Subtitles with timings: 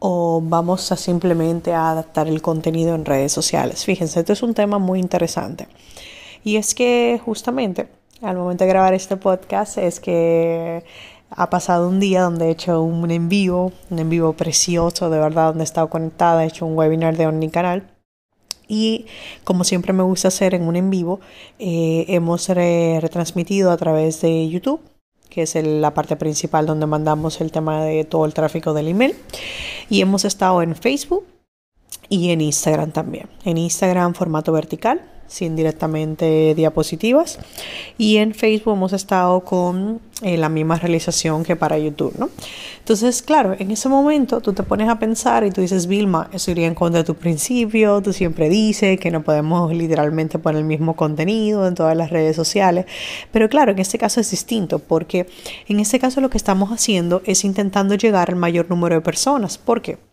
[0.00, 3.84] o vamos a simplemente adaptar el contenido en redes sociales?
[3.84, 5.68] Fíjense, esto es un tema muy interesante.
[6.42, 7.88] Y es que justamente
[8.22, 10.84] al momento de grabar este podcast es que
[11.30, 15.18] ha pasado un día donde he hecho un en vivo, un en vivo precioso, de
[15.18, 17.88] verdad, donde he estado conectada, he hecho un webinar de Omnicanal.
[18.68, 19.06] Y
[19.44, 21.20] como siempre me gusta hacer en un en vivo,
[21.58, 24.80] eh, hemos retransmitido a través de YouTube
[25.30, 29.14] que es la parte principal donde mandamos el tema de todo el tráfico del email.
[29.90, 31.26] Y hemos estado en Facebook
[32.08, 33.28] y en Instagram también.
[33.44, 37.38] En Instagram formato vertical sin directamente diapositivas.
[37.96, 42.28] Y en Facebook hemos estado con eh, la misma realización que para YouTube, ¿no?
[42.80, 46.50] Entonces, claro, en ese momento tú te pones a pensar y tú dices, Vilma, eso
[46.50, 50.66] iría en contra de tu principio, tú siempre dices que no podemos literalmente poner el
[50.66, 52.86] mismo contenido en todas las redes sociales,
[53.32, 55.26] pero claro, en este caso es distinto porque
[55.68, 59.58] en este caso lo que estamos haciendo es intentando llegar al mayor número de personas.
[59.58, 60.09] ¿Por qué?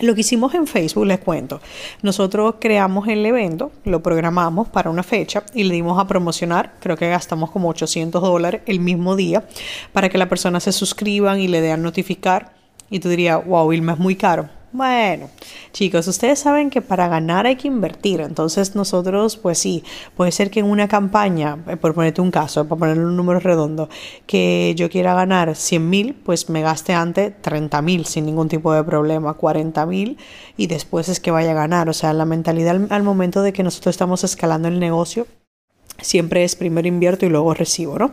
[0.00, 1.60] Lo que hicimos en Facebook, les cuento,
[2.02, 6.98] nosotros creamos el evento, lo programamos para una fecha y le dimos a promocionar, creo
[6.98, 9.48] que gastamos como 800 dólares el mismo día
[9.92, 12.52] para que la persona se suscriban y le den notificar.
[12.90, 14.50] Y tú dirías, wow, Vilma es muy caro.
[14.76, 15.30] Bueno,
[15.72, 18.20] chicos, ustedes saben que para ganar hay que invertir.
[18.20, 19.82] Entonces nosotros, pues sí,
[20.14, 23.40] puede ser que en una campaña, eh, por ponerte un caso, para poner un número
[23.40, 23.88] redondo,
[24.26, 28.70] que yo quiera ganar 100 mil, pues me gaste antes 30 mil sin ningún tipo
[28.74, 30.18] de problema, 40 mil
[30.58, 31.88] y después es que vaya a ganar.
[31.88, 35.26] O sea, la mentalidad al, momento de que nosotros estamos escalando el negocio
[36.02, 38.12] siempre es primero invierto y luego recibo, ¿no?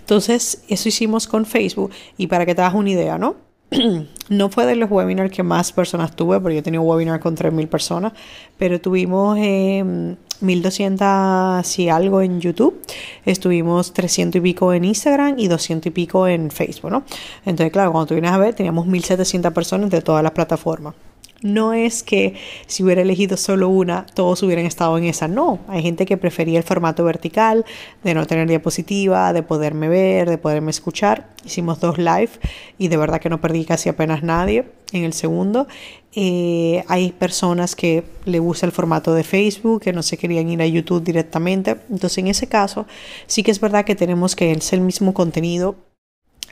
[0.00, 3.49] Entonces, eso hicimos con Facebook y para que te hagas una idea, ¿no?
[4.28, 7.36] no fue de los webinars que más personas tuve, porque yo tenía un webinar con
[7.36, 8.12] 3.000 personas,
[8.58, 12.80] pero tuvimos 1.200 y algo en YouTube,
[13.24, 17.04] estuvimos 300 y pico en Instagram y 200 y pico en Facebook, ¿no?
[17.44, 20.94] Entonces, claro, cuando tú vienes a ver, teníamos 1.700 personas de todas las plataformas.
[21.42, 22.34] No es que
[22.66, 25.26] si hubiera elegido solo una, todos hubieran estado en esa.
[25.26, 27.64] No, hay gente que prefería el formato vertical,
[28.04, 31.28] de no tener diapositiva, de poderme ver, de poderme escuchar.
[31.44, 32.30] Hicimos dos live
[32.76, 35.66] y de verdad que no perdí casi apenas nadie en el segundo.
[36.14, 40.60] Eh, hay personas que le gusta el formato de Facebook, que no se querían ir
[40.60, 41.76] a YouTube directamente.
[41.88, 42.86] Entonces, en ese caso,
[43.26, 45.76] sí que es verdad que tenemos que hacer el mismo contenido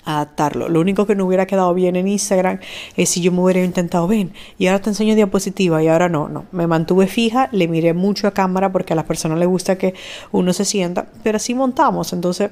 [0.08, 0.68] adaptarlo.
[0.68, 2.60] Lo único que no hubiera quedado bien en Instagram
[2.96, 6.28] es si yo me hubiera intentado, ven, y ahora te enseño diapositiva y ahora no,
[6.28, 6.46] no.
[6.50, 9.94] Me mantuve fija, le miré mucho a cámara porque a las personas les gusta que
[10.32, 12.12] uno se sienta, pero así montamos.
[12.12, 12.50] Entonces,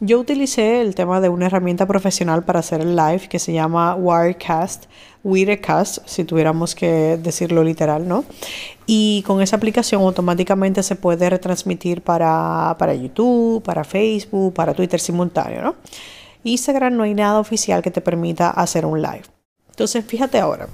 [0.00, 3.94] yo utilicé el tema de una herramienta profesional para hacer el live que se llama
[3.94, 4.86] Wirecast,
[5.22, 8.24] Wirecast, si tuviéramos que decirlo literal, ¿no?
[8.86, 15.00] Y con esa aplicación automáticamente se puede retransmitir para, para YouTube, para Facebook, para Twitter
[15.00, 15.74] simultáneo, ¿no?
[16.44, 19.24] Instagram no hay nada oficial que te permita hacer un live.
[19.70, 20.68] Entonces, fíjate ahora,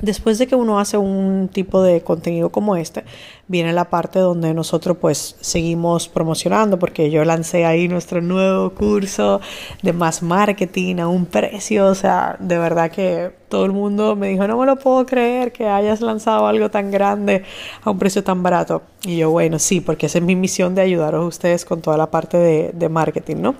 [0.00, 3.04] después de que uno hace un tipo de contenido como este,
[3.46, 9.40] viene la parte donde nosotros pues seguimos promocionando porque yo lancé ahí nuestro nuevo curso
[9.82, 14.28] de más marketing a un precio, o sea, de verdad que todo el mundo me
[14.28, 17.44] dijo, no me lo puedo creer que hayas lanzado algo tan grande
[17.82, 18.82] a un precio tan barato.
[19.04, 21.98] Y yo, bueno, sí, porque esa es mi misión de ayudaros a ustedes con toda
[21.98, 23.54] la parte de, de marketing, ¿no?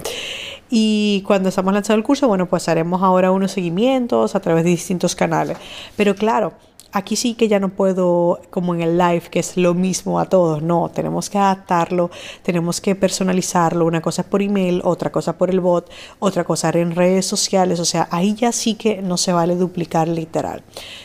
[0.75, 4.71] Y cuando estamos lanzando el curso, bueno, pues haremos ahora unos seguimientos a través de
[4.71, 5.59] distintos canales.
[5.99, 6.55] Pero claro,
[6.93, 10.27] Aquí sí que ya no puedo, como en el live, que es lo mismo a
[10.27, 10.63] todos.
[10.63, 12.11] No, tenemos que adaptarlo,
[12.43, 13.87] tenemos que personalizarlo.
[13.87, 17.81] Una cosa por email, otra cosa por el bot, otra cosa en redes sociales.
[17.81, 20.63] O sea, ahí ya sí que no se vale duplicar literal.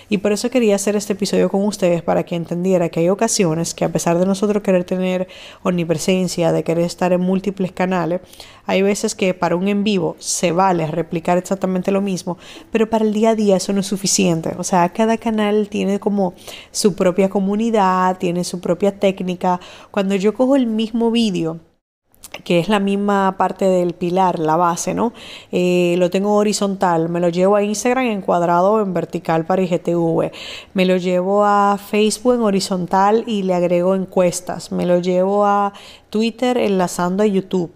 [0.09, 3.73] Y por eso quería hacer este episodio con ustedes para que entendiera que hay ocasiones
[3.73, 5.27] que a pesar de nosotros querer tener
[5.63, 8.21] omnipresencia, de querer estar en múltiples canales,
[8.65, 12.37] hay veces que para un en vivo se vale replicar exactamente lo mismo,
[12.71, 14.55] pero para el día a día eso no es suficiente.
[14.57, 16.33] O sea, cada canal tiene como
[16.71, 19.59] su propia comunidad, tiene su propia técnica.
[19.91, 21.59] Cuando yo cojo el mismo vídeo,
[22.43, 25.13] que es la misma parte del pilar, la base, ¿no?
[25.51, 30.31] Eh, lo tengo horizontal, me lo llevo a Instagram en cuadrado, en vertical para IGTV,
[30.73, 35.73] me lo llevo a Facebook en horizontal y le agrego encuestas, me lo llevo a
[36.09, 37.71] Twitter enlazando a YouTube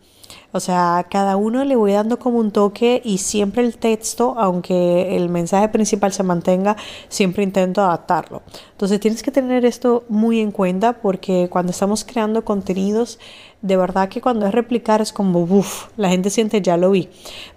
[0.54, 5.16] O sea, cada uno le voy dando como un toque y siempre el texto, aunque
[5.16, 6.76] el mensaje principal se mantenga,
[7.08, 8.42] siempre intento adaptarlo.
[8.72, 13.18] Entonces tienes que tener esto muy en cuenta porque cuando estamos creando contenidos,
[13.62, 17.10] de verdad que cuando es replicar es como, uff, la gente siente ya lo vi.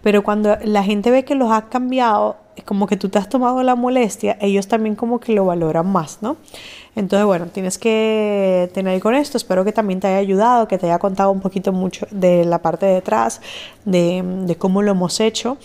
[0.03, 3.63] Pero cuando la gente ve que los has cambiado, como que tú te has tomado
[3.63, 6.37] la molestia, ellos también como que lo valoran más, ¿no?
[6.97, 9.37] Entonces, bueno, tienes que tener con esto.
[9.37, 12.63] Espero que también te haya ayudado, que te haya contado un poquito mucho de la
[12.63, 13.41] parte de detrás,
[13.85, 15.57] de, cómo lo hemos hecho.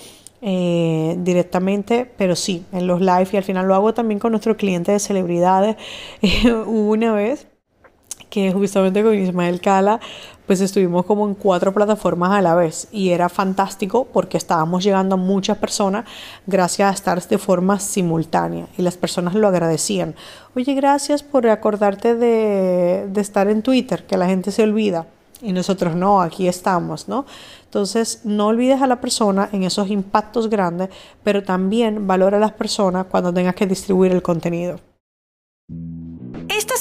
[0.41, 4.55] Eh, directamente, pero sí, en los live y al final lo hago también con nuestro
[4.55, 5.75] cliente de celebridades.
[6.45, 7.45] Hubo una vez
[8.29, 9.99] que justamente con Ismael Cala,
[10.45, 15.15] pues estuvimos como en cuatro plataformas a la vez y era fantástico porque estábamos llegando
[15.15, 16.05] a muchas personas
[16.47, 20.15] gracias a estar de forma simultánea y las personas lo agradecían.
[20.55, 25.05] Oye, gracias por acordarte de, de estar en Twitter, que la gente se olvida.
[25.41, 27.25] Y nosotros no, aquí estamos, ¿no?
[27.63, 30.89] Entonces, no olvides a la persona en esos impactos grandes,
[31.23, 34.79] pero también valora a las personas cuando tengas que distribuir el contenido.